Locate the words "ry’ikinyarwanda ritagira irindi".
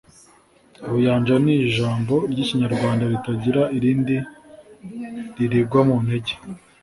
2.31-4.15